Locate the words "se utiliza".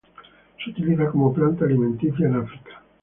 0.65-1.11